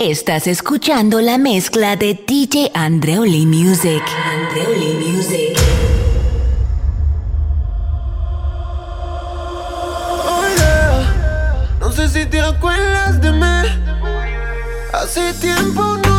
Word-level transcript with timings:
Estás 0.00 0.46
escuchando 0.46 1.20
la 1.20 1.36
mezcla 1.36 1.94
de 1.94 2.14
DJ 2.14 2.70
Andreoli 2.72 3.44
Music. 3.44 4.02
Andreoli 4.32 4.94
Music. 4.94 5.60
No 11.80 11.92
sé 11.92 12.08
si 12.08 12.24
te 12.24 12.40
acuerdas 12.40 13.20
de 13.20 13.30
mí. 13.30 13.44
Hace 14.94 15.34
tiempo 15.34 15.82
no 15.82 16.09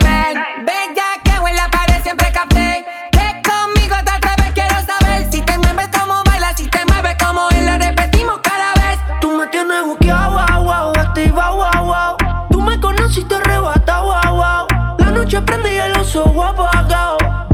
ven 0.00 0.94
ya 0.94 1.20
que 1.22 1.50
en 1.50 1.56
la 1.56 1.68
pared 1.68 2.02
siempre 2.02 2.30
capté. 2.32 2.84
Que 3.12 3.42
conmigo 3.42 3.96
te 4.04 4.10
atreves, 4.10 4.52
quiero 4.54 4.76
saber 4.86 5.30
si 5.30 5.42
te 5.42 5.58
mueves 5.58 5.88
como 5.88 6.22
bailas, 6.24 6.56
si 6.56 6.68
te 6.68 6.84
mueves 6.86 7.16
como 7.22 7.48
él. 7.50 7.66
Lo 7.66 7.78
repetimos 7.78 8.38
cada 8.42 8.72
vez. 8.74 8.98
Tú 9.20 9.30
me 9.30 9.46
tienes 9.48 9.84
buqueado, 9.84 10.32
wow, 10.32 10.64
wow, 10.64 10.92
activa, 11.00 11.50
wow, 11.50 11.84
wow. 11.84 12.16
Tú 12.50 12.60
me 12.60 12.80
conociste 12.80 13.34
arrebata, 13.34 14.00
wow, 14.00 14.36
wow. 14.36 14.66
La 14.98 15.10
noche 15.10 15.40
prende 15.42 15.74
y 15.74 15.78
el 15.78 15.96
oso 15.96 16.24
guapo. 16.24 16.68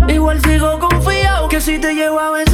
Igual 0.08 0.40
sigo 0.42 0.78
confiado 0.80 1.48
que 1.48 1.60
si 1.60 1.78
te 1.78 1.94
llevo 1.94 2.18
a 2.18 2.30
besar. 2.30 2.49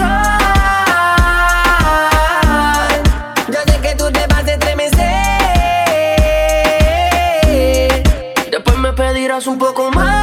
Un 9.57 9.59
poco 9.59 9.91
más. 9.91 10.16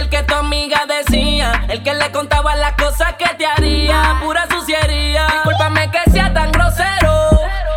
El 0.00 0.08
que 0.08 0.22
tu 0.22 0.34
amiga 0.34 0.86
decía, 0.86 1.66
el 1.68 1.82
que 1.82 1.92
le 1.92 2.10
contaba 2.10 2.56
las 2.56 2.72
cosas 2.72 3.14
que 3.18 3.28
te 3.36 3.44
haría, 3.44 4.16
pura 4.22 4.46
suciería. 4.50 5.26
Discúlpame 5.26 5.90
que 5.90 6.10
sea 6.10 6.32
tan 6.32 6.50
grosero, 6.52 7.28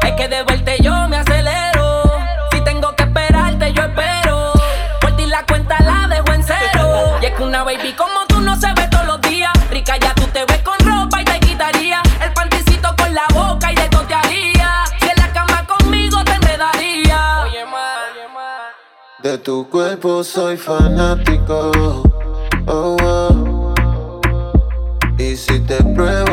es 0.02 0.11
que 0.13 0.29
de 0.29 0.44
verte 0.44 0.77
yo 0.81 0.94
me 1.09 1.17
acelero. 1.17 2.03
Si 2.51 2.61
tengo 2.61 2.95
que 2.95 3.03
esperarte, 3.03 3.73
yo 3.73 3.83
espero. 3.83 4.53
Por 5.01 5.16
ti 5.17 5.25
la 5.25 5.45
cuenta 5.45 5.77
la 5.81 6.07
dejo 6.07 6.33
en 6.33 6.44
cero. 6.44 7.17
Y 7.21 7.25
es 7.25 7.33
que 7.33 7.44
una 7.44 7.63
baby 7.63 7.91
como 7.94 8.25
tú 8.27 8.39
no 8.39 8.55
se 8.55 8.71
ve 8.73 8.88
todos 8.88 9.05
los 9.05 9.21
días. 9.21 9.51
Rica 9.69 9.97
ya 9.97 10.13
tú 10.16 10.25
te 10.27 10.45
ves 10.45 10.59
con 10.59 10.79
ropa 10.79 11.21
y 11.21 11.25
te 11.25 11.39
quitaría 11.41 12.01
el 12.21 12.31
panticito 12.31 12.95
con 12.95 13.13
la 13.13 13.25
boca 13.33 13.69
y 13.69 13.75
de 13.75 13.89
todo 13.89 14.03
te 14.03 14.13
haría. 14.13 14.85
Si 14.97 15.09
en 15.09 15.17
la 15.17 15.33
cama 15.33 15.67
conmigo 15.67 16.23
te 16.23 16.31
enredaría. 16.31 17.41
Oye, 17.44 17.66
ma. 17.66 17.95
De 19.22 19.38
tu 19.40 19.69
cuerpo 19.69 20.23
soy 20.23 20.55
fanático. 20.55 22.12
Si 25.45 25.59
te 25.59 25.83
pruebo, 25.83 26.32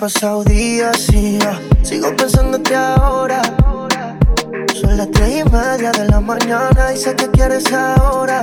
pasado 0.00 0.42
días 0.44 1.12
y 1.12 1.38
ya 1.38 1.60
sigo 1.82 2.16
pensándote 2.16 2.74
ahora. 2.74 3.42
Son 4.80 4.96
las 4.96 5.10
tres 5.10 5.44
y 5.44 5.50
media 5.50 5.92
de 5.92 6.08
la 6.08 6.20
mañana 6.20 6.94
y 6.94 6.96
sé 6.96 7.14
que 7.14 7.28
quieres 7.28 7.70
ahora. 7.70 8.40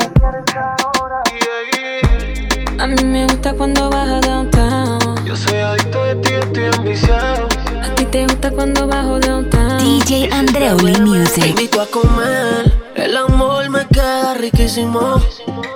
A 2.77 2.85
mí 2.85 3.03
me 3.03 3.25
gusta 3.25 3.53
cuando 3.53 3.89
bajo 3.89 4.21
downtown. 4.21 5.25
Yo 5.25 5.35
soy 5.35 5.57
adicto 5.57 6.03
de 6.03 6.15
ti, 6.17 6.33
estoy 6.33 6.65
enviciado. 6.77 7.47
A 7.81 7.95
ti 7.95 8.05
te 8.05 8.27
gusta 8.27 8.51
cuando 8.51 8.87
bajo 8.87 9.19
downtown. 9.19 9.79
DJ 9.79 10.29
Andreoli 10.31 10.93
Te 10.93 11.01
Music. 11.01 11.45
invito 11.47 11.81
a 11.81 11.87
comer, 11.87 12.71
el 12.93 13.17
amor 13.17 13.67
me 13.71 13.83
queda 13.87 14.35
riquísimo. 14.35 15.19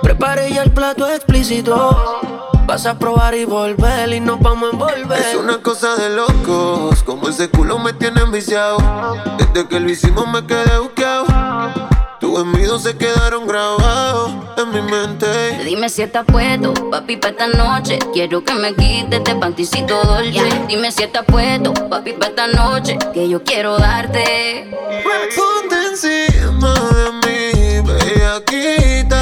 Preparé 0.00 0.52
ya 0.52 0.62
el 0.62 0.70
plato 0.70 1.08
explícito. 1.08 2.20
Vas 2.66 2.86
a 2.86 2.98
probar 2.98 3.34
y 3.34 3.44
volver 3.44 4.12
y 4.12 4.20
nos 4.20 4.40
vamos 4.40 4.70
a 4.70 4.72
envolver. 4.72 5.18
Es 5.20 5.34
una 5.34 5.58
cosa 5.58 5.96
de 5.96 6.10
locos, 6.10 7.02
como 7.02 7.28
ese 7.28 7.48
culo 7.48 7.78
me 7.78 7.92
tiene 7.92 8.20
enviciado. 8.22 8.78
Desde 9.38 9.68
que 9.68 9.80
lo 9.80 9.90
hicimos 9.90 10.26
me 10.28 10.46
quedé 10.46 10.78
buqueado. 10.78 11.26
Tú 12.20 12.34
Tus 12.34 12.40
envidios 12.40 12.82
se 12.84 12.96
quedaron 12.96 13.46
grabados 13.48 14.30
en 14.56 14.70
mi 14.70 14.80
mente. 14.80 15.26
Dime 15.64 15.88
si 15.88 16.02
estás 16.02 16.24
puesto, 16.24 16.72
papi, 16.88 17.16
para 17.16 17.32
esta 17.32 17.46
noche. 17.48 17.98
Quiero 18.12 18.44
que 18.44 18.54
me 18.54 18.74
quites 18.74 19.18
este 19.18 19.34
panticito 19.34 20.00
dolce. 20.04 20.62
Dime 20.68 20.92
si 20.92 21.02
estás 21.02 21.24
puesto, 21.26 21.74
papi, 21.74 22.12
para 22.12 22.28
esta 22.28 22.46
noche. 22.46 22.96
Que 23.12 23.28
yo 23.28 23.42
quiero 23.42 23.76
darte. 23.76 24.70
Ponte 25.36 25.76
encima 25.90 26.74
de 26.74 27.12
mí, 27.22 27.80
bellaquita. 27.88 29.18
No 29.18 29.21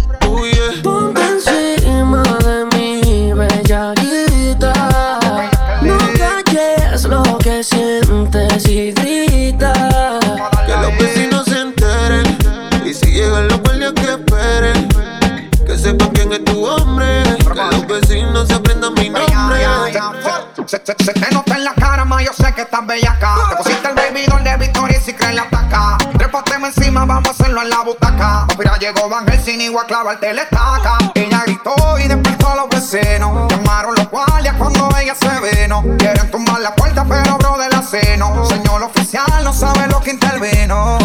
Se, 20.71 20.79
te 20.79 21.31
nota 21.33 21.57
en 21.57 21.65
la 21.65 21.73
cara, 21.73 22.05
ma, 22.05 22.23
yo 22.23 22.31
sé 22.31 22.53
que 22.53 22.61
estás 22.61 22.87
bellaca. 22.87 23.35
Te 23.49 23.55
pusiste 23.57 23.89
el 23.89 23.93
baby 23.93 24.25
doll 24.25 24.41
de 24.41 24.55
Victoria 24.55 24.97
y 24.97 25.01
si 25.01 25.11
crees 25.11 25.35
la 25.35 25.41
ataca. 25.41 25.97
Trépateme 26.17 26.69
encima, 26.69 27.03
vamos 27.03 27.27
a 27.27 27.31
hacerlo 27.31 27.61
en 27.61 27.69
la 27.69 27.81
butaca. 27.81 28.47
Mira, 28.57 28.77
llegó 28.77 29.09
Van 29.09 29.27
Helsing 29.27 29.59
y 29.59 29.67
voy 29.67 29.83
a 29.83 29.85
clavarte 29.85 30.33
la 30.33 30.43
estaca. 30.43 30.97
Ella 31.13 31.43
gritó 31.45 31.75
y 31.99 32.07
despertó 32.07 32.51
a 32.51 32.55
los 32.55 32.69
vecinos. 32.69 33.51
Llamaron 33.51 33.95
los 33.95 34.09
guardias 34.09 34.55
cuando 34.57 34.89
ella 34.97 35.13
se 35.13 35.61
vino. 35.61 35.83
Quieren 35.97 36.31
tumbar 36.31 36.61
la 36.61 36.73
puerta, 36.73 37.03
pero 37.03 37.37
bro 37.37 37.57
de 37.57 37.67
la 37.67 37.83
seno. 37.83 38.45
Señor 38.45 38.81
oficial, 38.81 39.43
no 39.43 39.51
sabe 39.51 39.87
lo 39.87 39.99
que 39.99 40.11
intervino. 40.11 40.99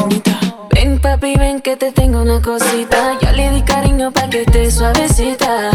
Ven 0.70 1.00
papi, 1.00 1.34
ven 1.34 1.60
que 1.60 1.76
te 1.76 1.90
tengo 1.90 2.22
una 2.22 2.40
cosita. 2.40 3.18
Ya 3.20 3.32
le 3.32 3.50
di 3.50 3.62
cariño 3.62 4.12
pa' 4.12 4.30
que 4.30 4.42
esté 4.42 4.70
suavecita. 4.70 5.72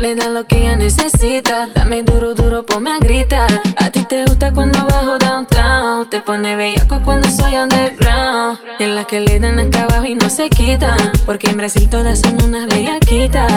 Le 0.00 0.14
das 0.14 0.28
lo 0.28 0.46
que 0.46 0.56
ella 0.56 0.76
necesita. 0.76 1.68
Dame 1.74 2.02
duro, 2.02 2.34
duro, 2.34 2.64
ponme 2.64 2.90
a 2.90 2.98
gritar. 2.98 3.50
A 3.76 3.90
ti 3.90 4.02
te 4.04 4.24
gusta 4.24 4.50
cuando 4.50 4.78
bajo 4.86 5.18
downtown. 5.18 6.08
Te 6.08 6.22
pone 6.22 6.56
bellaco 6.56 7.02
cuando 7.04 7.28
soy 7.28 7.56
underground. 7.56 8.58
En 8.78 8.94
las 8.94 9.04
que 9.04 9.20
le 9.20 9.38
dan 9.38 9.58
acá 9.58 9.82
abajo 9.82 10.06
y 10.06 10.14
no 10.14 10.30
se 10.30 10.48
quitan. 10.48 10.96
Porque 11.26 11.50
en 11.50 11.58
Brasil 11.58 11.86
todas 11.90 12.20
son 12.20 12.42
unas 12.42 12.66
bellaquitas. 12.68 13.52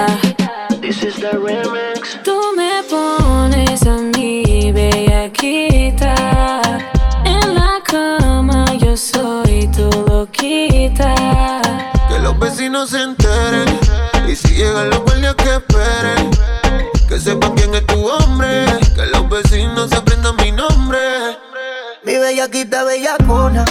This 0.81 1.01
is 1.01 1.16
the 1.16 1.31
remix. 1.31 2.22
Tú 2.25 2.38
me 2.57 2.84
pones 2.89 3.81
a 3.88 3.96
mí 3.96 4.69
bellaquita. 4.74 6.62
En 7.24 7.56
la 7.56 7.80
cama 7.86 8.66
yo 8.80 8.98
soy 8.98 9.68
tu 9.68 9.89
loquita. 10.10 11.16
Que 12.10 12.19
los 12.19 12.38
vecinos 12.38 12.89
se 12.89 13.01
enteren. 13.01 13.80
Y 14.28 14.36
si 14.36 14.56
llegan 14.56 14.89
los 14.89 15.00
guardias 15.04 15.36
que 15.36 15.56
esperen. 15.56 16.32
Que 17.13 17.19
sepan 17.19 17.54
quién 17.54 17.75
es 17.75 17.86
tu 17.86 18.07
hombre. 18.10 18.65
Que 18.95 19.06
los 19.06 19.30
vecinos 19.30 19.92
aprendan 19.94 20.36
mi 20.38 20.51
nombre. 20.51 20.98
Mi 22.04 22.18
bellaquita 22.18 22.83
bellacona. 22.86 23.63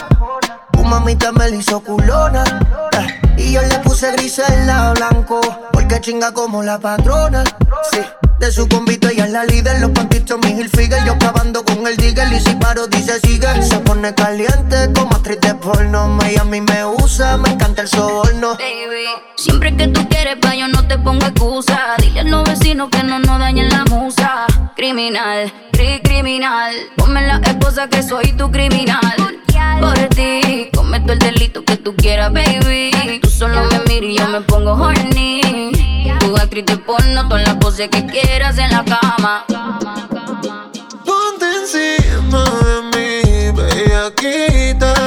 Tu 0.73 0.85
mamita 0.85 1.33
me 1.33 1.51
la 1.51 1.57
hizo 1.57 1.81
culona. 1.81 2.45
eh, 3.01 3.21
Y 3.37 3.53
yo 3.55 3.63
le 3.63 3.81
puse 3.81 4.13
gris 4.13 4.39
en 4.39 4.69
la 4.69 4.93
blanco. 4.93 5.41
Porque 5.73 6.01
chinga 6.01 6.31
como 6.33 6.63
la 6.63 6.79
patrona. 6.79 7.43
Sí. 7.91 7.99
De 8.43 8.51
su 8.51 8.67
convito 8.67 9.09
ella 9.09 9.27
es 9.27 9.31
la 9.31 9.45
líder, 9.45 9.79
los 9.79 9.93
pantitos 9.93 10.37
mi 10.41 10.51
Hilfiger 10.59 11.05
Yo 11.07 11.17
cavando 11.17 11.65
con 11.65 11.87
el 11.87 11.97
digger 11.97 12.27
y 12.33 12.41
si 12.41 12.53
paro 12.57 12.89
dice 12.89 13.21
sigue 13.21 13.63
Se 13.63 13.79
pone 13.79 14.13
caliente 14.17 14.91
como 14.93 15.13
actriz 15.13 15.39
de 15.43 15.55
porno 15.55 16.09
mí 16.09 16.61
me 16.61 16.85
usa, 16.85 17.37
me 17.37 17.51
encanta 17.51 17.83
el 17.83 17.89
soborno 17.89 18.55
Baby, 18.55 19.07
siempre 19.37 19.77
que 19.77 19.87
tú 19.87 20.09
quieres, 20.09 20.39
pa' 20.41 20.57
yo 20.57 20.67
no 20.67 20.85
te 20.89 20.99
pongo 20.99 21.25
excusa. 21.25 21.95
Dile 21.99 22.21
a 22.21 22.25
los 22.25 22.43
vecinos 22.43 22.89
que 22.91 23.05
no 23.05 23.21
nos 23.21 23.39
dañen 23.39 23.69
la 23.69 23.85
musa. 23.85 24.47
Criminal, 24.75 25.53
cri 25.71 26.01
criminal. 26.03 26.75
Ponme 26.97 27.25
la 27.25 27.37
esposa 27.37 27.89
que 27.89 28.03
soy 28.03 28.33
tu 28.33 28.51
criminal. 28.51 29.15
Por 29.81 29.99
ti, 30.09 30.69
cometo 30.75 31.13
el 31.13 31.21
delito 31.21 31.65
que 31.65 31.77
tú 31.77 31.95
quieras, 31.95 32.33
baby. 32.33 33.21
Tú 33.23 33.31
solo 33.31 33.63
me 33.71 33.79
miras 33.89 34.11
y 34.11 34.19
yo 34.19 34.29
me 34.29 34.41
pongo 34.41 34.73
horny. 34.73 35.62
Tu 36.33 36.39
actriz 36.39 36.65
de 36.65 36.79
porno, 36.79 37.29
todas 37.29 37.47
las 37.47 37.57
poses 37.57 37.91
que 37.91 38.07
quieras 38.07 38.57
en 38.57 38.71
la 38.71 38.83
cama. 38.83 39.45
Ponte 41.05 41.45
encima 41.61 42.43
de 42.65 42.81
mí, 42.91 43.51
bellaquita. 43.55 44.95
No 44.95 45.02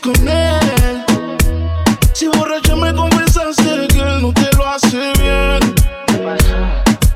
con 0.00 0.28
él. 0.28 1.04
Si 2.12 2.28
borracha 2.28 2.76
me 2.76 2.92
confesaste 2.94 3.88
que 3.88 3.98
él 3.98 4.22
no 4.22 4.32
te 4.32 4.48
lo 4.56 4.66
hace 4.66 5.12
bien. 5.18 5.74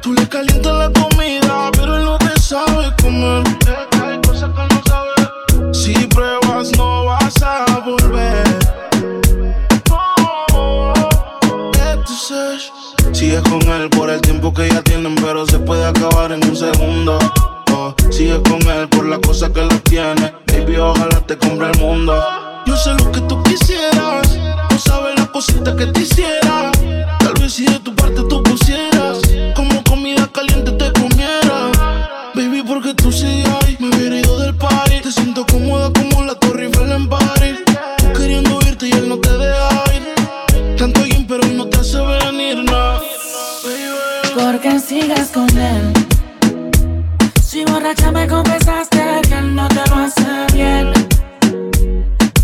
Tú 0.00 0.12
le 0.14 0.28
calientas 0.28 0.74
la 0.74 0.90
comida, 0.90 1.70
pero 1.72 1.96
él 1.96 2.04
no 2.04 2.18
te 2.18 2.40
sabe 2.40 2.92
comer. 3.02 3.44
Hay 4.02 4.20
cosas 4.22 4.50
que 4.50 4.74
no 4.74 4.82
sabe. 4.86 5.74
Si 5.74 5.92
pruebas, 6.06 6.72
no 6.76 7.04
vas 7.04 7.42
a 7.42 7.64
volver. 7.84 8.44
Oh, 9.90 10.92
entonces, 11.92 12.72
Sigues 13.12 13.42
con 13.42 13.62
él 13.62 13.90
por 13.90 14.10
el 14.10 14.20
tiempo 14.20 14.52
que 14.52 14.68
ya 14.68 14.82
tienen, 14.82 15.14
pero 15.16 15.46
se 15.46 15.58
puede 15.58 15.84
acabar 15.84 16.32
en 16.32 16.44
un 16.48 16.56
segundo. 16.56 17.18
Oh, 17.72 17.94
sigues 18.10 18.40
con 18.48 18.62
él 18.62 18.88
por 18.88 19.06
la 19.06 19.18
cosa 19.18 19.52
que 19.52 19.62
lo 19.62 19.78
tiene. 19.80 20.32
Baby, 20.46 20.76
ojalá 20.76 21.20
te 21.26 21.36
compre 21.36 21.70
el 21.70 21.78
mundo. 21.78 22.41
Yo 22.66 22.76
sé 22.76 22.90
lo 22.94 23.10
que 23.12 23.20
tú 23.22 23.42
quisieras. 23.42 24.38
No 24.70 24.78
sabes 24.78 25.18
la 25.18 25.26
cosita 25.26 25.74
que 25.76 25.86
te 25.86 26.02
hiciera. 26.02 26.70
Tal 27.18 27.34
vez 27.40 27.52
si 27.54 27.64
de 27.64 27.78
tu 27.80 27.94
parte 27.94 28.22
tú 28.28 28.42
pusieras. 28.42 29.18
Como 29.54 29.82
comida 29.84 30.28
caliente 30.32 30.72
te 30.72 30.92
comiera. 30.92 31.70
Baby, 32.34 32.62
porque 32.66 32.94
tú 32.94 33.10
sigues 33.12 33.48
ahí. 33.62 33.76
Me 33.80 33.88
hubiera 33.88 34.18
ido 34.18 34.38
del 34.38 34.54
party. 34.54 35.00
Te 35.00 35.12
siento 35.12 35.44
cómoda 35.46 35.90
como 35.92 36.24
la 36.24 36.34
Torre 36.36 36.66
Eiffel 36.66 36.92
en 36.92 37.08
París. 37.08 37.58
Tú 37.98 38.12
queriendo 38.12 38.58
irte 38.66 38.88
y 38.88 38.92
él 38.92 39.08
no 39.08 39.18
te 39.18 39.30
deja 39.30 39.84
ir. 39.94 40.76
Tanto 40.76 41.02
bien, 41.02 41.26
pero 41.26 41.46
no 41.48 41.66
te 41.66 41.78
hace 41.78 41.98
venir. 41.98 42.64
Baby. 42.64 44.34
porque 44.34 44.78
sigues 44.78 45.28
con 45.28 45.48
él. 45.58 45.92
Si 47.42 47.64
borracha 47.64 48.10
me 48.10 48.26
confesaste 48.26 49.20
que 49.28 49.34
él 49.34 49.54
no 49.54 49.68
te 49.68 49.90
lo 49.90 49.96
hace 49.96 50.46
bien. 50.54 51.01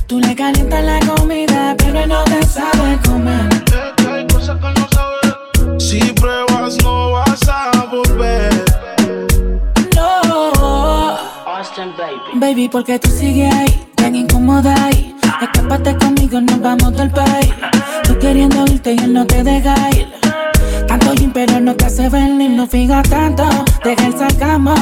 Tú 0.09 0.19
le 0.21 0.35
calientas 0.35 0.83
la 0.83 1.00
comida, 1.00 1.75
pero 1.77 2.07
no 2.07 2.25
te 2.25 2.43
sabe 2.43 2.99
comer. 3.07 3.47
Hay 4.11 4.27
cosas 4.27 4.57
que 4.57 4.81
no 4.81 4.88
sabes. 4.88 5.85
Si 5.85 6.00
pruebas, 6.15 6.79
no 6.83 7.12
vas 7.12 7.47
a 7.47 7.85
volver. 7.91 8.65
No. 9.95 11.19
baby, 12.37 12.71
porque 12.71 12.99
tú 12.99 13.11
sigues 13.11 13.55
ahí, 13.55 13.87
tan 13.97 14.15
incómoda 14.15 14.75
ahí. 14.87 15.15
Escápate 15.43 15.95
conmigo, 15.99 16.41
nos 16.41 16.59
vamos 16.59 16.97
del 16.97 17.11
país. 17.11 17.53
Tú 18.05 18.19
queriendo 18.19 18.65
irte 18.65 18.95
y 18.95 18.99
él 19.00 19.12
no 19.12 19.27
te 19.27 19.45
deja 19.45 19.77
ir. 19.91 20.09
Tanto 20.99 21.14
gym, 21.14 21.33
pero 21.33 21.61
no 21.61 21.76
te 21.76 21.87
hace 21.87 22.09
venir, 22.09 22.50
no 22.50 22.67
fija 22.67 23.02
tanto. 23.02 23.45
Deja 23.85 24.07
el 24.07 24.19
sacamo. 24.19 24.75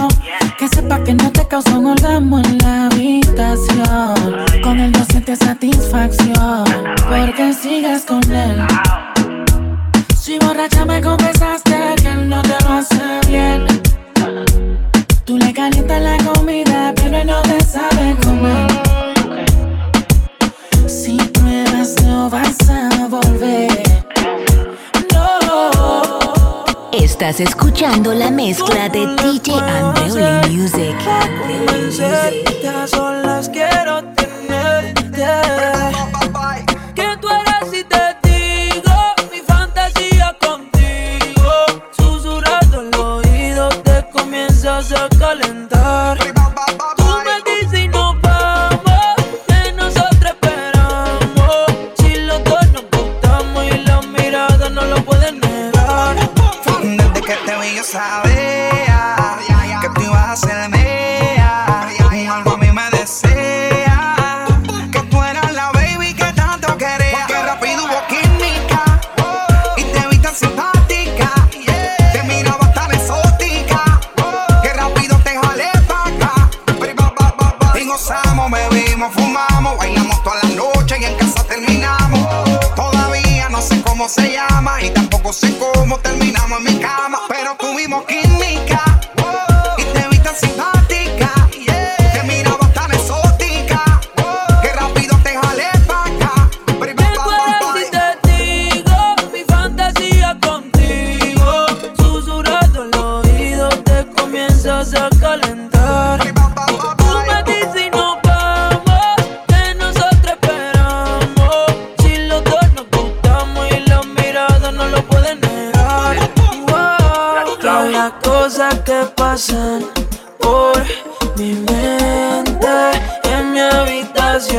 Que 0.58 0.68
sepa 0.68 1.02
que 1.04 1.12
no 1.12 1.30
te 1.30 1.46
causó 1.46 1.78
un 1.78 1.86
orgasmo 1.86 2.38
en 2.38 2.58
la 2.58 2.86
habitación. 2.86 4.14
Con 4.62 4.78
él 4.80 4.92
no 4.92 5.04
sientes 5.04 5.40
satisfacción. 5.40 6.64
Porque 7.08 7.52
sigues 7.52 8.04
con 8.04 8.22
él. 8.32 8.66
Si 10.18 10.38
borracha 10.38 10.84
me 10.86 11.02
confesaste 11.02 11.76
que 12.00 12.08
él 12.08 12.28
no 12.28 12.40
te 12.42 12.56
lo 12.64 12.72
hace 12.72 13.20
bien. 13.28 13.66
Tú 15.24 15.36
le 15.36 15.52
calientas 15.52 16.00
la 16.00 16.16
comida, 16.18 16.94
pero 16.96 17.18
él 17.18 17.26
no 17.26 17.42
te 17.42 17.60
sabe 17.62 18.16
comer. 18.24 18.66
Si 20.86 21.16
pruebas, 21.16 21.94
no 22.04 22.30
vas 22.30 22.56
a 22.70 23.06
volver. 23.08 23.65
Estás 27.18 27.40
escuchando 27.40 28.12
la 28.12 28.30
mezcla 28.30 28.90
de 28.90 29.06
DJ 29.16 29.58
Andreoli 29.58 30.54
Music. 30.54 30.94
Tenerte. 34.14 35.75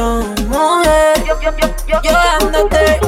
Habitación, 0.07 0.49
mujer. 0.49 1.07
Llevándote 2.03 2.99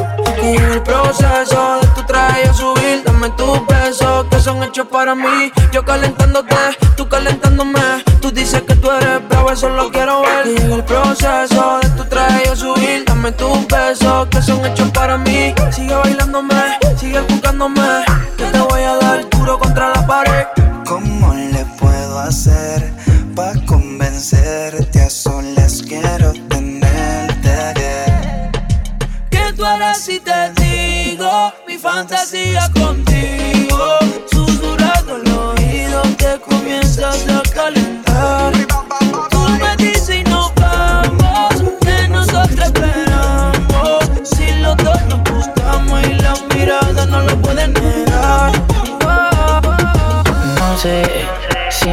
y 0.42 0.56
el 0.56 0.82
proceso 0.84 1.80
de 1.82 1.88
tu 1.88 2.04
traje 2.06 2.44
a 2.44 2.54
subir, 2.54 3.04
dame 3.04 3.30
tus 3.32 3.66
besos 3.68 4.26
que 4.30 4.40
son 4.40 4.64
hechos 4.64 4.88
para 4.88 5.16
mí. 5.16 5.52
Yo 5.72 5.84
calentándote, 5.84 6.56
tú 6.96 7.08
calentándome. 7.08 8.04
Tú 8.22 8.32
dices 8.32 8.62
que 8.64 8.76
tú 8.76 8.90
eres 8.92 9.28
bravo, 9.28 9.52
eso 9.52 9.70
lo 9.70 9.92
quiero 9.92 10.22
ver. 10.22 10.48
Y 10.48 10.58
llega 10.58 10.76
el 10.76 10.84
proceso 10.84 11.80
de 11.82 11.90
tu 11.90 12.06
traje 12.06 12.50
a 12.50 12.56
subir, 12.56 13.06
dame 13.06 13.32
tus 13.34 13.68
besos 13.68 14.28
que 14.28 14.42
son 14.42 14.66
hechos 14.66 14.90
para 14.92 15.18
mí. 15.18 15.54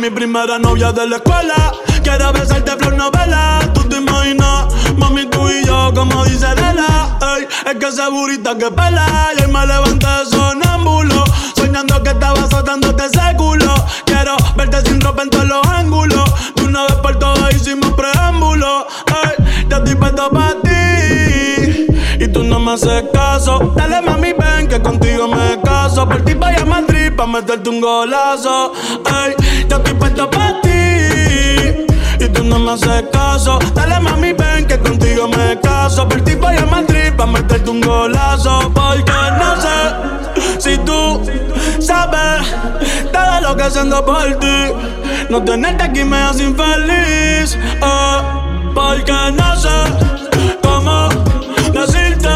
mi 0.00 0.08
primera 0.08 0.58
novia 0.58 0.92
de 0.92 1.06
la 1.06 1.16
escuela. 1.16 1.72
Quiero 2.02 2.32
besarte 2.32 2.70
flor 2.78 2.96
novela. 2.96 3.60
Tú 3.74 3.82
te 3.82 3.96
imaginas, 3.96 4.66
mami, 4.96 5.26
tú 5.26 5.46
y 5.48 5.64
yo, 5.66 5.92
como 5.94 6.24
dice 6.24 6.46
Lela. 6.54 7.18
Ey, 7.36 7.46
es 7.66 7.74
que 7.78 7.86
esa 7.86 8.08
burita 8.08 8.56
que 8.56 8.70
pela. 8.70 9.06
Y 9.36 9.42
hoy 9.42 9.52
me 9.52 9.66
levanté 9.66 10.06
sonámbulo. 10.30 11.24
Soñando 11.54 12.02
que 12.02 12.10
estaba 12.10 12.40
azotándote 12.40 13.04
ese 13.04 13.36
culo. 13.36 13.74
Quiero 14.06 14.36
verte 14.56 14.80
sin 14.88 15.00
ropa 15.02 15.22
en 15.22 15.30
todos 15.30 15.46
los 15.46 15.66
ángulos. 15.66 16.30
De 16.54 16.64
una 16.64 16.84
vez 16.84 16.94
por 16.94 17.18
todas 17.18 17.54
hicimos 17.54 17.92
preámbulo. 17.92 18.86
Ey, 19.06 19.44
yo 19.68 19.76
estoy 19.76 19.94
puesto 19.96 20.30
pa' 20.30 20.54
ti. 20.62 22.24
Y 22.24 22.28
tú 22.28 22.42
no 22.42 22.58
me 22.58 22.72
haces 22.72 23.04
caso. 23.12 23.74
Dale 23.76 24.00
mami, 24.00 24.32
ven 24.32 24.66
que 24.66 24.80
contigo 24.80 25.28
me 25.28 25.60
caso. 25.62 26.08
Por 26.08 26.22
ti 26.22 26.32
vaya 26.32 26.62
a 26.62 26.64
meterte 27.30 27.68
un 27.70 27.80
golazo. 27.80 28.72
Ey, 29.06 29.34
yo 29.68 29.76
estoy 29.76 29.94
puesto 29.94 30.28
pa' 30.30 30.60
ti. 30.62 31.84
Y 32.24 32.28
tú 32.28 32.44
no 32.44 32.58
me 32.58 32.72
haces 32.72 33.04
caso. 33.12 33.58
Dale 33.74 34.00
mami, 34.00 34.32
ven 34.32 34.66
que 34.66 34.78
contigo 34.78 35.28
me 35.28 35.58
caso. 35.60 36.08
Por 36.08 36.20
ti 36.22 36.34
voy 36.34 36.56
a 36.56 36.66
Madrid 36.66 37.12
pa' 37.16 37.26
meterte 37.26 37.70
un 37.70 37.80
golazo. 37.80 38.70
Porque 38.74 39.12
no 39.38 39.56
sé 39.60 39.78
si 40.58 40.78
tú 40.78 41.22
sabes 41.80 42.46
todo 43.12 43.40
lo 43.42 43.56
que 43.56 43.70
siento 43.70 44.04
por 44.04 44.34
ti. 44.38 44.56
No 45.30 45.42
tenerte 45.44 45.84
aquí 45.84 46.04
me 46.04 46.16
hace 46.18 46.44
infeliz. 46.44 47.56
eh, 47.56 48.22
porque 48.74 49.12
no 49.12 49.56
sé 49.56 49.68
cómo 50.62 51.08
decirte 51.72 52.28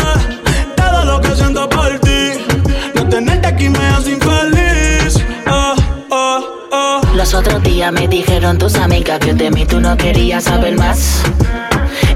Los 7.34 7.40
otros 7.48 7.64
días 7.64 7.92
me 7.92 8.06
dijeron 8.06 8.58
tus 8.58 8.76
amigas 8.76 9.18
que 9.18 9.34
de 9.34 9.50
mí 9.50 9.66
tú 9.66 9.80
no 9.80 9.96
querías 9.96 10.44
saber 10.44 10.76
más. 10.76 11.24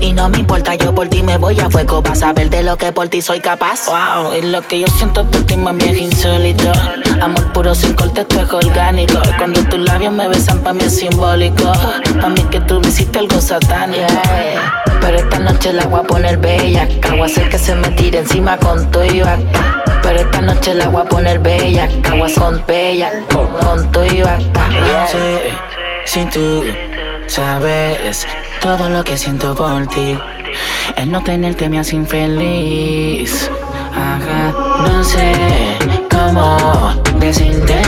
Y 0.01 0.09
Y 0.09 0.13
no 0.15 0.29
me 0.29 0.39
importa, 0.39 0.75
yo 0.75 0.95
por 0.95 1.09
ti 1.09 1.23
me 1.23 1.37
voy 1.37 1.61
a 1.61 1.69
fuego. 1.69 2.03
Para 2.03 2.15
saber 2.15 2.49
de 2.49 2.63
lo 2.63 2.77
que 2.79 2.93
por 2.93 3.09
ti 3.09 3.21
soy 3.21 3.41
capaz. 3.41 3.87
Wow, 3.87 4.33
es 4.33 4.45
lo 4.45 4.63
que 4.63 4.81
yo 4.81 4.87
siento 4.87 5.25
por 5.25 5.43
ti, 5.43 5.57
mami, 5.57 5.85
es 5.85 5.99
insólito. 5.99 6.73
Amor 7.21 7.53
puro 7.53 7.75
sin 7.75 7.93
corte, 7.93 8.23
esto 8.23 8.41
es 8.41 8.51
orgánico. 8.51 9.21
Cuando 9.37 9.63
tus 9.65 9.81
labios 9.81 10.13
me 10.15 10.27
besan, 10.29 10.61
pa' 10.61 10.73
mí 10.73 10.85
es 10.85 10.97
simbólico. 10.97 11.73
Pa' 12.21 12.29
mí 12.31 12.43
que 12.51 12.61
tú 12.61 12.81
me 12.81 12.89
hiciste 12.89 13.19
algo 13.19 13.39
satánico. 13.41 14.07
Pero 15.01 15.19
esta 15.19 15.39
noche 15.41 15.73
la 15.75 15.87
voy 15.87 16.01
a 16.01 16.03
poner 16.05 16.39
bella. 16.39 16.89
Voy 17.11 17.21
a 17.21 17.25
hacer 17.27 17.51
que 17.51 17.59
se 17.59 17.75
me 17.75 17.89
tire 17.91 18.21
encima 18.21 18.57
con 18.57 18.91
tu 18.91 19.03
y 19.03 19.21
acá. 19.21 19.85
Pero 20.03 20.21
esta 20.21 20.41
noche 20.41 20.75
la 20.75 20.89
voy 20.89 21.03
a 21.03 21.05
poner 21.05 21.39
bella. 21.41 21.89
Caguas 22.03 22.33
con 22.33 22.65
bella, 22.67 23.11
con 23.31 23.93
tu 23.93 24.03
y 24.05 24.23
acá. 24.23 24.71
Si 26.07 26.25
tú 26.27 26.65
sabes 27.29 28.27
todo 28.61 28.89
lo 28.89 29.05
que 29.05 29.17
siento 29.17 29.55
por 29.55 29.87
ti. 29.87 30.19
El 30.97 31.13
no 31.13 31.23
tenerte 31.23 31.69
me 31.69 31.79
hace 31.79 31.97
infeliz. 31.97 33.51
Ajá, 33.95 34.53
no 34.87 35.05
sé 35.05 35.33
cómo 36.11 36.95
decirte 37.19 37.83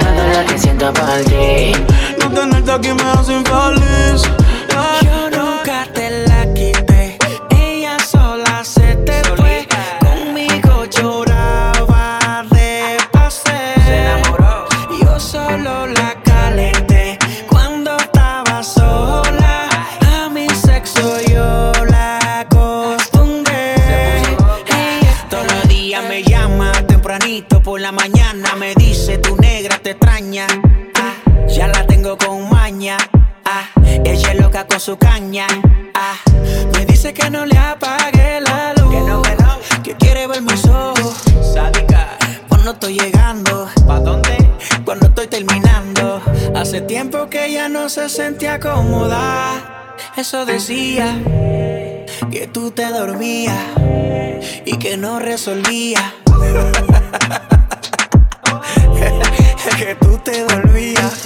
todo 0.00 0.40
lo 0.40 0.46
que 0.46 0.58
siento 0.58 0.92
por 0.92 1.18
ti. 1.24 1.72
No 2.20 2.30
tenerte 2.30 2.70
aquí 2.70 2.92
me 2.92 3.02
hace 3.02 3.32
infeliz. 3.32 4.22
Sentía 48.18 48.58
cómoda. 48.58 49.94
Eso 50.16 50.44
decía. 50.44 51.22
Que 52.32 52.48
tú 52.52 52.72
te 52.72 52.84
dormías. 52.86 53.56
Y 54.64 54.76
que 54.76 54.96
no 54.96 55.20
resolvía. 55.20 56.14
que 59.78 59.94
tú 60.00 60.18
te 60.24 60.42
dormías. 60.42 61.22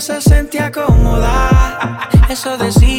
Se 0.00 0.20
sentía 0.20 0.72
cómoda. 0.72 2.08
Eso 2.30 2.56
decía 2.56 2.89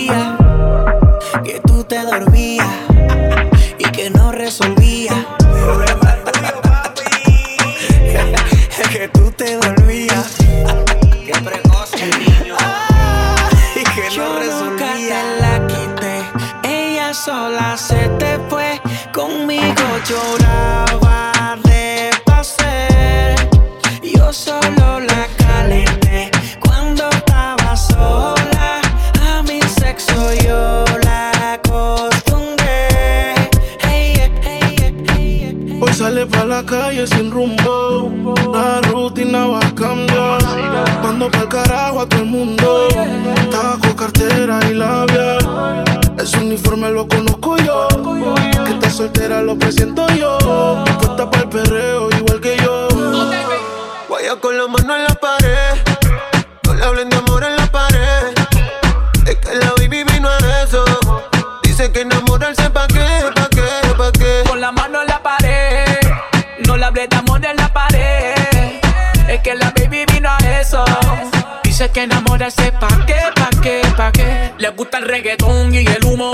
soltera 49.01 49.41
lo 49.41 49.57
presiento 49.57 50.05
yo. 50.09 50.37
Puesta 50.99 51.29
pa'l 51.31 51.49
perreo 51.49 52.07
igual 52.19 52.39
que 52.39 52.55
yo. 52.57 52.87
Vaya 54.07 54.35
con 54.39 54.55
la 54.55 54.67
mano 54.67 54.95
en 54.95 55.03
la 55.05 55.15
pared. 55.15 55.73
No 56.63 56.73
le 56.75 56.83
hablen 56.83 57.09
de 57.09 57.17
amor 57.17 57.43
en 57.43 57.55
la 57.55 57.65
pared. 57.65 58.27
Es 59.25 59.37
que 59.37 59.55
la 59.55 59.71
baby 59.77 60.03
vino 60.03 60.29
a 60.29 60.37
eso. 60.63 60.85
Dice 61.63 61.91
que 61.91 62.01
enamorarse 62.01 62.69
pa' 62.69 62.85
qué, 62.87 63.07
pa' 63.33 63.49
qué, 63.49 63.67
pa' 63.97 64.11
qué. 64.11 64.43
Con 64.47 64.61
la 64.61 64.71
mano 64.71 65.01
en 65.01 65.07
la 65.07 65.23
pared. 65.23 65.99
No 66.67 66.77
le 66.77 66.85
hablé 66.85 67.07
de 67.07 67.15
amor 67.15 67.43
en 67.43 67.55
la 67.55 67.73
pared. 67.73 68.35
Es 69.27 69.41
que 69.41 69.55
la 69.55 69.73
baby 69.75 70.05
vino 70.13 70.29
a 70.29 70.37
eso. 70.59 70.85
Dice 71.63 71.89
que 71.89 72.03
enamorarse 72.03 72.71
pa' 72.73 73.05
qué, 73.07 73.19
pa' 73.33 73.49
qué, 73.63 73.81
pa' 73.97 74.11
qué. 74.11 74.53
Le 74.59 74.69
gusta 74.69 74.99
el 74.99 75.05
reggaetón 75.05 75.73
y 75.73 75.79
el 75.87 76.05
humo. 76.05 76.31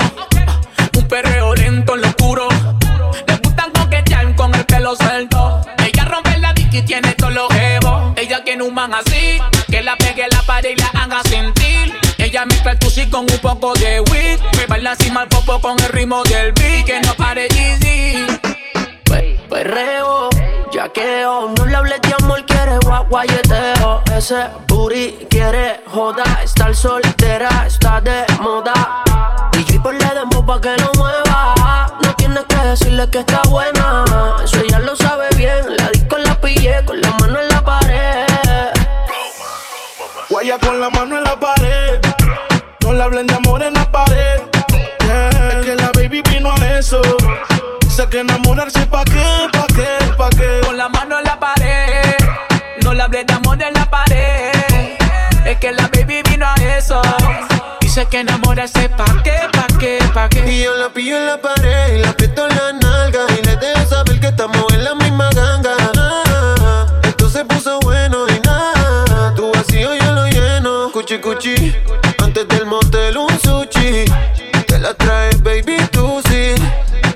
Así. 8.92 9.38
Que 9.70 9.82
la 9.82 9.96
pegue 9.96 10.26
la 10.30 10.42
pared 10.42 10.70
y 10.70 10.76
la 10.76 10.88
haga 11.00 11.22
sentir. 11.24 11.94
Ella 12.18 12.44
mezcla 12.46 12.72
el 12.72 12.78
tusi 12.78 13.08
con 13.08 13.20
un 13.20 13.38
poco 13.38 13.74
de 13.74 14.00
weed. 14.00 14.40
Me 14.56 14.66
baila 14.66 14.92
así 14.92 15.10
mal 15.10 15.28
popo 15.28 15.60
con 15.60 15.78
el 15.80 15.88
ritmo 15.90 16.22
del 16.24 16.52
beat. 16.52 16.86
Que 16.86 17.00
no 17.00 17.14
pare 17.14 17.48
easy. 17.54 18.26
Perreo, 19.48 20.28
yaqueo, 20.70 21.48
no 21.56 21.64
le 21.64 21.74
hables 21.74 22.00
de 22.02 22.14
amor, 22.22 22.44
quiere 22.44 22.78
guaguayeteo. 22.84 24.02
Ese 24.14 24.46
booty 24.68 25.26
quiere 25.30 25.80
joda, 25.86 26.24
estar 26.44 26.76
soltera 26.76 27.64
está 27.66 28.00
de 28.02 28.26
moda. 28.40 29.02
DJ 29.52 29.80
por 29.80 29.94
le 29.94 30.04
demo 30.14 30.44
pa' 30.44 30.60
que 30.60 30.76
lo 30.76 30.92
mueva. 30.98 31.98
No 32.04 32.14
tienes 32.16 32.44
que 32.44 32.56
decirle 32.56 33.08
que 33.10 33.20
está 33.20 33.40
buena, 33.48 34.04
eso 34.44 34.60
ella 34.60 34.78
lo 34.80 34.94
sabe 34.94 35.28
bien. 35.34 35.76
La 35.78 35.88
disco 35.88 36.18
la 36.18 36.38
pillé 36.38 36.84
con 36.84 37.00
la 37.00 37.10
mano 37.12 37.40
en 37.40 37.48
la. 37.48 37.57
Guaya 40.38 40.56
con 40.60 40.78
la 40.78 40.88
mano 40.88 41.18
en 41.18 41.24
la 41.24 41.34
pared. 41.34 41.98
No 42.84 42.92
le 42.92 43.02
hablen 43.02 43.26
de 43.26 43.34
amor 43.34 43.60
en 43.60 43.74
la 43.74 43.90
pared. 43.90 44.40
Es 45.00 45.66
que 45.66 45.74
la 45.74 45.90
baby 45.92 46.22
vino 46.30 46.52
a 46.52 46.78
eso. 46.78 47.02
Dice 47.80 48.06
que 48.08 48.20
enamorarse 48.20 48.86
pa' 48.86 49.02
qué, 49.02 49.48
pa' 49.50 49.66
qué, 49.74 50.14
pa' 50.16 50.30
qué. 50.30 50.60
Con 50.64 50.76
la 50.76 50.88
mano 50.88 51.18
en 51.18 51.24
la 51.24 51.40
pared. 51.40 52.14
No 52.84 52.94
le 52.94 53.02
hablen 53.02 53.28
amor 53.32 53.60
en 53.60 53.74
la 53.74 53.90
pared. 53.90 54.52
Es 55.44 55.58
que 55.58 55.72
la 55.72 55.88
baby 55.88 56.22
vino 56.30 56.46
a 56.46 56.54
eso. 56.76 57.02
Dice 57.80 58.06
que 58.06 58.20
enamorarse 58.20 58.88
pa' 58.90 59.20
qué, 59.24 59.40
pa' 59.52 59.66
qué, 59.80 59.98
pa' 60.14 60.28
qué. 60.28 60.48
Y 60.52 60.62
yo 60.62 60.76
la 60.76 60.88
pillo 60.90 61.16
en 61.16 61.26
la 61.26 61.42
pared. 61.42 61.96
Y 61.96 61.98
la 61.98 62.10
aprieto 62.10 62.46
en 62.48 62.56
la 62.56 62.72
nalga. 62.74 63.26
Y 63.36 63.44
le 63.44 63.56
dejo 63.56 63.86
saber 63.88 64.20
que 64.20 64.28
estamos 64.28 64.72
en 64.72 64.84
la 64.84 64.94
misma 64.94 65.30
ganga. 65.34 65.74
Ah, 65.96 66.86
esto 67.02 67.28
se 67.28 67.44
puso 67.44 67.80
bueno. 67.80 68.37
Antes 71.28 72.48
del 72.48 72.64
motel, 72.64 73.18
un 73.18 73.28
sushi. 73.40 74.06
Te 74.66 74.78
la 74.78 74.94
traes, 74.94 75.42
baby, 75.42 75.76
tú 75.92 76.22
sí. 76.26 76.54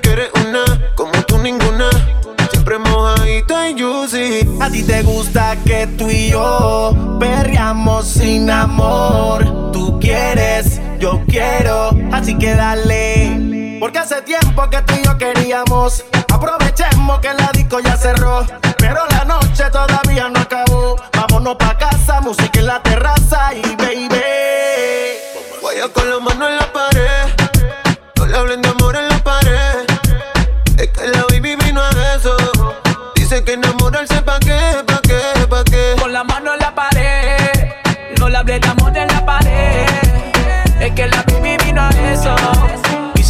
Queres 0.03 0.29
una, 0.35 0.63
como 0.93 1.13
tú 1.23 1.39
ninguna. 1.39 1.89
Siempre 2.51 2.77
mojadita 2.77 3.71
y 3.71 3.81
juicy. 3.81 4.47
A 4.61 4.69
ti 4.69 4.83
te 4.83 5.01
gusta 5.01 5.57
que 5.65 5.87
tú 5.97 6.11
y 6.11 6.29
yo 6.29 7.17
perreamos 7.19 8.05
sin 8.05 8.51
amor. 8.51 9.71
Tú 9.71 9.99
quieres, 9.99 10.79
yo 10.99 11.19
quiero. 11.27 11.89
Así 12.11 12.37
que 12.37 12.53
dale. 12.53 13.77
Porque 13.79 13.97
hace 13.97 14.21
tiempo 14.21 14.69
que 14.69 14.79
tú 14.83 14.93
y 14.93 15.05
yo 15.05 15.17
queríamos. 15.17 16.05
Aprovechemos 16.31 17.19
que 17.19 17.33
la 17.33 17.49
disco 17.51 17.79
ya 17.79 17.97
cerró. 17.97 18.45
Pero 18.77 18.99
la 19.09 19.25
noche 19.25 19.63
todavía 19.71 20.29
no 20.29 20.39
acabó. 20.39 20.97
Vámonos 21.13 21.55
pa' 21.55 21.75
casa, 21.79 22.21
música 22.21 22.52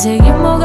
Is 0.00 0.06
it 0.06 0.24
your 0.24 0.59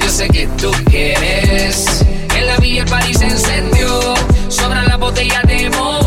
yo 0.00 0.08
sé 0.08 0.28
que 0.28 0.46
tú 0.60 0.70
quieres. 0.90 2.04
En 2.36 2.46
la 2.46 2.56
villa 2.58 2.82
el 2.82 2.88
parís 2.88 3.18
se 3.18 3.26
encendió, 3.26 4.14
sobran 4.48 4.86
las 4.86 4.98
botellas 4.98 5.42
de 5.44 5.70
Moet. 5.70 6.03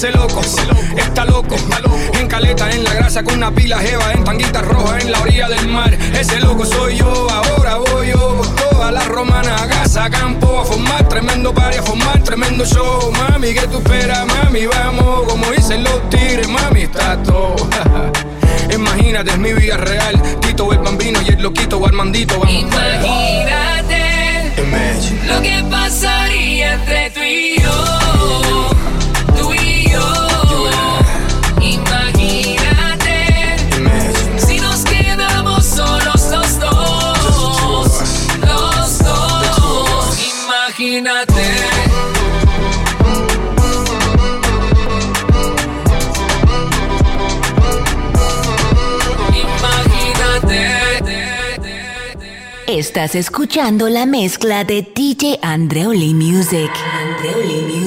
Ese 0.00 0.12
loco, 0.12 0.40
está 0.96 1.26
loco, 1.26 1.56
en 2.18 2.26
caleta, 2.26 2.70
en 2.70 2.84
la 2.84 2.94
grasa, 2.94 3.22
con 3.22 3.34
una 3.34 3.50
pila 3.50 3.78
jeva, 3.80 4.12
en 4.14 4.24
tanguita 4.24 4.62
roja, 4.62 4.98
en 4.98 5.12
la 5.12 5.20
orilla 5.20 5.46
del 5.46 5.68
mar. 5.68 5.92
Ese 6.18 6.40
loco 6.40 6.64
soy 6.64 6.96
yo, 6.96 7.28
ahora 7.30 7.74
voy 7.76 8.08
yo 8.08 8.36
por 8.38 8.48
toda 8.56 8.90
la 8.92 9.04
romana, 9.04 9.62
a 9.62 9.68
casa, 9.68 10.08
campo, 10.08 10.60
a 10.60 10.64
formar 10.64 11.06
tremendo 11.06 11.52
party, 11.52 11.76
a 11.76 11.82
formar 11.82 12.18
tremendo 12.22 12.64
show. 12.64 13.12
Mami, 13.12 13.52
¿qué 13.52 13.66
tú 13.66 13.76
esperas, 13.76 14.24
mami? 14.26 14.64
Vamos, 14.64 15.28
como 15.28 15.50
dicen 15.50 15.84
los 15.84 16.08
tigres, 16.08 16.48
mami, 16.48 16.80
está 16.84 17.22
todo. 17.22 17.56
Imagínate, 18.72 19.32
es 19.32 19.38
mi 19.38 19.52
vida 19.52 19.76
real. 19.76 20.22
Tito, 20.40 20.72
el 20.72 20.78
bambino 20.78 21.20
y 21.20 21.28
el 21.28 21.42
loquito, 21.42 21.84
Armandito, 21.84 22.38
vamos. 22.38 22.54
Imagínate 22.54 24.00
lo 25.26 25.42
que 25.42 25.62
pasaría 25.70 26.74
entre 26.74 27.10
tú 27.10 27.20
y 27.20 27.60
yo, 27.60 28.49
Imagínate. 41.00 41.40
Estás 52.66 53.14
escuchando 53.14 53.88
la 53.88 54.04
mezcla 54.04 54.64
de 54.64 54.82
DJ 54.82 55.38
Andreoli 55.40 56.12
Music. 56.12 56.70
Andreoli 56.92 57.62
Music. 57.62 57.79